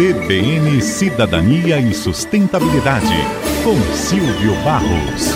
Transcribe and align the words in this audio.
CBN 0.00 0.80
Cidadania 0.80 1.78
e 1.78 1.92
Sustentabilidade, 1.92 3.14
com 3.62 3.78
Silvio 3.94 4.54
Barros. 4.64 5.28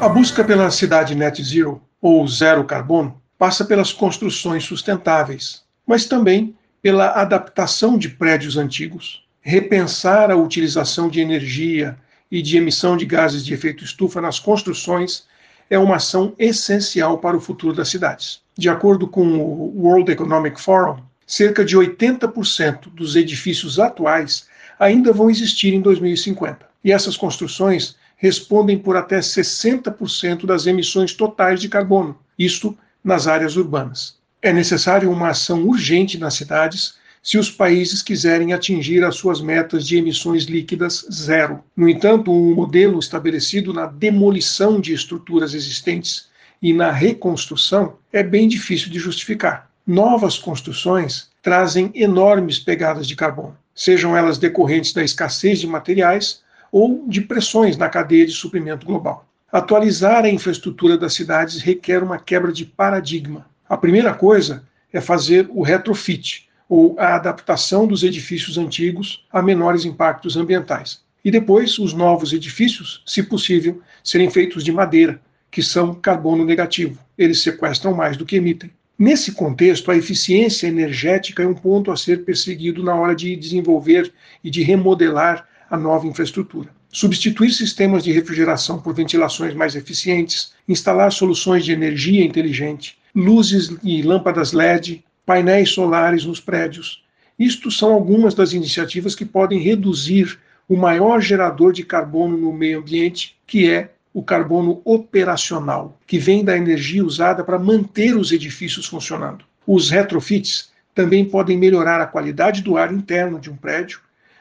A 0.00 0.08
busca 0.08 0.42
pela 0.42 0.70
cidade 0.70 1.14
net 1.14 1.42
zero, 1.44 1.82
ou 2.00 2.26
zero 2.26 2.64
carbono, 2.64 3.20
passa 3.38 3.66
pelas 3.66 3.92
construções 3.92 4.64
sustentáveis, 4.64 5.62
mas 5.86 6.06
também 6.06 6.56
pela 6.80 7.10
adaptação 7.20 7.98
de 7.98 8.08
prédios 8.08 8.56
antigos, 8.56 9.22
repensar 9.42 10.30
a 10.30 10.36
utilização 10.36 11.10
de 11.10 11.20
energia 11.20 11.98
e 12.30 12.40
de 12.40 12.56
emissão 12.56 12.96
de 12.96 13.04
gases 13.04 13.44
de 13.44 13.52
efeito 13.52 13.84
estufa 13.84 14.22
nas 14.22 14.38
construções 14.38 15.24
é 15.68 15.78
uma 15.78 15.96
ação 15.96 16.34
essencial 16.38 17.18
para 17.18 17.36
o 17.36 17.40
futuro 17.40 17.76
das 17.76 17.90
cidades. 17.90 18.40
De 18.56 18.70
acordo 18.70 19.06
com 19.06 19.22
o 19.22 19.82
World 19.82 20.10
Economic 20.10 20.58
Forum, 20.58 21.09
cerca 21.30 21.64
de 21.64 21.76
80% 21.76 22.92
dos 22.92 23.14
edifícios 23.14 23.78
atuais 23.78 24.48
ainda 24.80 25.12
vão 25.12 25.30
existir 25.30 25.72
em 25.72 25.80
2050. 25.80 26.66
E 26.84 26.90
essas 26.90 27.16
construções 27.16 27.94
respondem 28.16 28.76
por 28.76 28.96
até 28.96 29.20
60% 29.20 30.44
das 30.44 30.66
emissões 30.66 31.12
totais 31.12 31.60
de 31.60 31.68
carbono, 31.68 32.18
isto 32.36 32.76
nas 33.02 33.28
áreas 33.28 33.54
urbanas. 33.54 34.16
É 34.42 34.52
necessário 34.52 35.08
uma 35.08 35.28
ação 35.28 35.62
urgente 35.68 36.18
nas 36.18 36.34
cidades 36.34 36.94
se 37.22 37.38
os 37.38 37.48
países 37.48 38.02
quiserem 38.02 38.52
atingir 38.52 39.04
as 39.04 39.14
suas 39.14 39.40
metas 39.40 39.86
de 39.86 39.98
emissões 39.98 40.46
líquidas 40.46 41.06
zero. 41.12 41.62
No 41.76 41.88
entanto, 41.88 42.32
o 42.32 42.50
um 42.50 42.54
modelo 42.56 42.98
estabelecido 42.98 43.72
na 43.72 43.86
demolição 43.86 44.80
de 44.80 44.92
estruturas 44.92 45.54
existentes 45.54 46.28
e 46.60 46.72
na 46.72 46.90
reconstrução 46.90 47.98
é 48.12 48.20
bem 48.20 48.48
difícil 48.48 48.90
de 48.90 48.98
justificar 48.98 49.69
novas 49.86 50.38
construções 50.38 51.30
trazem 51.42 51.90
enormes 51.94 52.58
pegadas 52.58 53.06
de 53.06 53.16
carbono, 53.16 53.56
sejam 53.74 54.16
elas 54.16 54.38
decorrentes 54.38 54.92
da 54.92 55.02
escassez 55.02 55.58
de 55.60 55.66
materiais 55.66 56.42
ou 56.70 57.04
de 57.08 57.20
pressões 57.20 57.76
na 57.76 57.88
cadeia 57.88 58.26
de 58.26 58.32
suprimento 58.32 58.86
global. 58.86 59.26
Atualizar 59.50 60.24
a 60.24 60.30
infraestrutura 60.30 60.96
das 60.96 61.14
cidades 61.14 61.60
requer 61.60 62.02
uma 62.02 62.18
quebra 62.18 62.52
de 62.52 62.64
paradigma. 62.64 63.46
A 63.68 63.76
primeira 63.76 64.14
coisa 64.14 64.62
é 64.92 65.00
fazer 65.00 65.48
o 65.50 65.62
retrofit, 65.62 66.48
ou 66.68 66.94
a 67.00 67.16
adaptação 67.16 67.84
dos 67.84 68.04
edifícios 68.04 68.56
antigos 68.56 69.26
a 69.32 69.42
menores 69.42 69.84
impactos 69.84 70.36
ambientais. 70.36 71.02
E 71.24 71.30
depois, 71.30 71.80
os 71.80 71.92
novos 71.92 72.32
edifícios, 72.32 73.02
se 73.04 73.24
possível, 73.24 73.82
serem 74.04 74.30
feitos 74.30 74.62
de 74.62 74.70
madeira, 74.70 75.20
que 75.50 75.64
são 75.64 75.92
carbono 75.92 76.44
negativo. 76.44 76.96
Eles 77.18 77.42
sequestram 77.42 77.92
mais 77.92 78.16
do 78.16 78.24
que 78.24 78.36
emitem. 78.36 78.70
Nesse 79.00 79.32
contexto, 79.32 79.90
a 79.90 79.96
eficiência 79.96 80.66
energética 80.66 81.42
é 81.42 81.46
um 81.46 81.54
ponto 81.54 81.90
a 81.90 81.96
ser 81.96 82.22
perseguido 82.22 82.84
na 82.84 82.94
hora 82.94 83.16
de 83.16 83.34
desenvolver 83.34 84.12
e 84.44 84.50
de 84.50 84.62
remodelar 84.62 85.48
a 85.70 85.78
nova 85.78 86.06
infraestrutura. 86.06 86.68
Substituir 86.92 87.50
sistemas 87.50 88.04
de 88.04 88.12
refrigeração 88.12 88.78
por 88.78 88.94
ventilações 88.94 89.54
mais 89.54 89.74
eficientes, 89.74 90.52
instalar 90.68 91.10
soluções 91.12 91.64
de 91.64 91.72
energia 91.72 92.22
inteligente, 92.22 92.98
luzes 93.16 93.74
e 93.82 94.02
lâmpadas 94.02 94.52
LED, 94.52 95.02
painéis 95.24 95.70
solares 95.70 96.26
nos 96.26 96.38
prédios. 96.38 97.02
Isto 97.38 97.70
são 97.70 97.94
algumas 97.94 98.34
das 98.34 98.52
iniciativas 98.52 99.14
que 99.14 99.24
podem 99.24 99.60
reduzir 99.60 100.38
o 100.68 100.76
maior 100.76 101.22
gerador 101.22 101.72
de 101.72 101.84
carbono 101.84 102.36
no 102.36 102.52
meio 102.52 102.80
ambiente, 102.80 103.34
que 103.46 103.66
é 103.66 103.92
o 104.12 104.22
carbono 104.22 104.80
operacional, 104.84 105.98
que 106.06 106.18
vem 106.18 106.44
da 106.44 106.56
energia 106.56 107.04
usada 107.04 107.44
para 107.44 107.58
manter 107.58 108.16
os 108.16 108.32
edifícios 108.32 108.86
funcionando. 108.86 109.44
Os 109.66 109.88
retrofits 109.88 110.70
também 110.94 111.24
podem 111.24 111.56
melhorar 111.56 112.00
a 112.00 112.06
qualidade 112.06 112.62
do 112.62 112.76
ar 112.76 112.92
interno 112.92 113.38
de 113.38 113.50
um 113.50 113.56
prédio, 113.56 114.00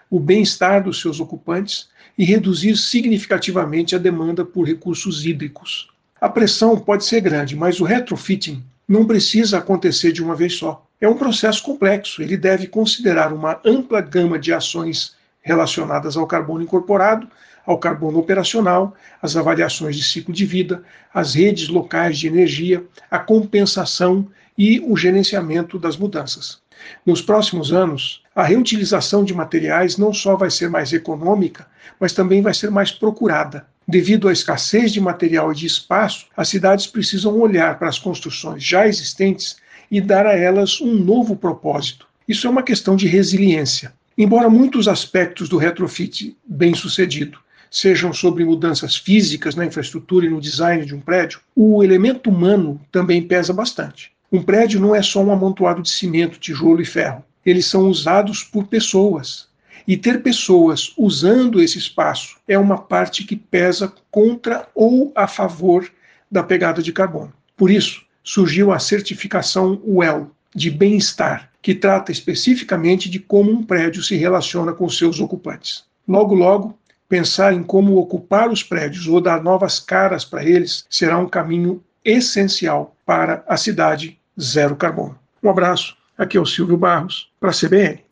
o 0.10 0.20
bem-estar 0.20 0.84
dos 0.84 1.00
seus 1.00 1.20
ocupantes 1.20 1.88
e 2.18 2.26
reduzir 2.26 2.76
significativamente 2.76 3.96
a 3.96 4.00
demanda 4.00 4.44
por 4.44 4.68
recursos 4.68 5.26
hídricos. 5.26 5.88
A 6.20 6.28
pressão 6.28 6.78
pode 6.78 7.06
ser 7.06 7.22
grande, 7.22 7.56
mas 7.56 7.80
o 7.80 7.86
retrofitting 7.86 8.64
não 8.88 9.06
precisa 9.06 9.60
acontecer 9.60 10.12
de 10.12 10.24
uma 10.24 10.36
vez 10.36 10.56
só. 10.56 10.86
É 11.00 11.08
um 11.08 11.16
processo 11.16 11.64
complexo, 11.64 12.22
ele 12.22 12.36
deve 12.36 12.68
considerar 12.68 13.32
uma 13.32 13.62
ampla 13.64 14.02
gama 14.02 14.38
de 14.38 14.52
ações 14.52 15.16
relacionadas 15.42 16.18
ao 16.18 16.28
carbono 16.28 16.64
incorporado, 16.64 17.28
ao 17.70 17.78
carbono 17.78 18.18
operacional, 18.18 18.96
as 19.22 19.38
avaliações 19.38 19.96
de 19.96 20.04
ciclo 20.04 20.34
de 20.34 20.44
vida, 20.44 20.82
as 21.14 21.36
redes 21.36 21.68
locais 21.68 22.18
de 22.18 22.26
energia, 22.26 22.84
a 23.12 23.20
compensação 23.20 24.28
e 24.58 24.80
o 24.80 24.98
gerenciamento 24.98 25.78
das 25.78 25.96
mudanças. 25.96 26.64
Nos 27.06 27.22
próximos 27.22 27.72
anos, 27.72 28.24
a 28.36 28.44
reutilização 28.44 29.24
de 29.24 29.36
materiais 29.36 29.98
não 29.98 30.12
só 30.12 30.36
vai 30.36 30.50
ser 30.50 30.68
mais 30.68 30.94
econômica, 30.94 31.68
mas 32.00 32.12
também 32.12 32.42
vai 32.42 32.56
ser 32.56 32.72
mais 32.72 32.92
procurada. 32.92 33.68
Devido 33.88 34.28
à 34.28 34.34
escassez 34.34 34.92
de 34.92 35.00
material 35.00 35.52
e 35.52 35.56
de 35.56 35.68
espaço, 35.68 36.26
as 36.36 36.50
cidades 36.50 36.88
precisam 36.88 37.40
olhar 37.40 37.78
para 37.78 37.88
as 37.88 38.00
construções 38.00 38.64
já 38.64 38.88
existentes 38.88 39.58
e 39.92 40.02
dar 40.02 40.26
a 40.26 40.36
elas 40.36 40.82
um 40.82 40.96
novo 40.96 41.36
propósito. 41.36 42.08
Isso 42.28 42.48
é 42.48 42.50
uma 42.50 42.64
questão 42.64 42.96
de 42.96 43.08
resiliência. 43.08 43.94
Embora 44.18 44.50
muitos 44.50 44.88
aspectos 44.88 45.48
do 45.48 45.58
retrofit 45.58 46.36
bem 46.44 46.74
sucedido 46.74 47.38
sejam 47.70 48.12
sobre 48.14 48.46
mudanças 48.46 48.96
físicas 48.96 49.56
na 49.56 49.66
infraestrutura 49.66 50.26
e 50.26 50.30
no 50.30 50.42
design 50.42 50.86
de 50.86 50.96
um 50.96 51.00
prédio, 51.00 51.40
o 51.56 51.84
elemento 51.84 52.30
humano 52.30 52.80
também 52.92 53.22
pesa 53.22 53.54
bastante. 53.54 54.12
Um 54.32 54.42
prédio 54.42 54.80
não 54.80 54.96
é 54.96 55.02
só 55.02 55.24
um 55.24 55.32
amontoado 55.32 55.82
de 55.82 55.90
cimento, 55.90 56.40
tijolo 56.40 56.82
e 56.82 56.86
ferro. 56.86 57.24
Eles 57.46 57.66
são 57.66 57.88
usados 57.88 58.44
por 58.44 58.68
pessoas. 58.68 59.48
E 59.88 59.98
ter 59.98 60.22
pessoas 60.22 60.94
usando 60.98 61.62
esse 61.62 61.80
espaço 61.80 62.38
é 62.48 62.58
uma 62.58 62.78
parte 62.78 63.24
que 63.24 63.36
pesa 63.36 63.92
contra 64.12 64.68
ou 64.76 65.12
a 65.16 65.28
favor 65.28 65.90
da 66.30 66.44
pegada 66.44 66.82
de 66.82 66.94
carbono. 66.94 67.34
Por 67.58 67.72
isso, 67.72 68.04
surgiu 68.24 68.72
a 68.72 68.78
certificação 68.78 69.82
WELL, 69.84 70.30
de 70.54 70.70
bem-estar, 70.70 71.52
que 71.62 71.74
trata 71.74 72.12
especificamente 72.12 73.10
de 73.10 73.20
como 73.20 73.52
um 73.52 73.64
prédio 73.64 74.04
se 74.04 74.16
relaciona 74.16 74.74
com 74.74 74.88
seus 74.90 75.20
ocupantes. 75.20 75.84
Logo, 76.08 76.36
logo, 76.36 76.79
pensar 77.10 77.54
em 77.54 77.64
como 77.64 77.98
ocupar 77.98 78.50
os 78.50 78.62
prédios 78.62 79.08
ou 79.08 79.20
dar 79.20 79.44
novas 79.44 79.80
caras 79.80 80.24
para 80.24 80.46
eles 80.46 80.86
será 80.90 81.18
um 81.18 81.28
caminho 81.28 81.84
essencial 82.06 82.96
para 83.06 83.44
a 83.48 83.58
cidade 83.58 84.18
zero 84.40 84.76
carbono. 84.76 85.18
Um 85.44 85.50
abraço, 85.50 85.98
aqui 86.16 86.38
é 86.38 86.40
o 86.40 86.46
Silvio 86.46 86.78
Barros, 86.78 87.30
para 87.40 87.50
a 87.50 87.54
CBN. 87.54 88.04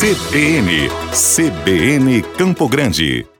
CBN, 0.00 0.88
CBN 1.12 2.22
Campo 2.36 2.68
Grande. 2.68 3.37